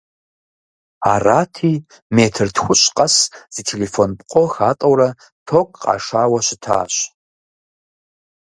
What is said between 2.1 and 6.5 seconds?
метр тхущӀ къэс зы телефон пкъо хатӀэурэ ток къашауэ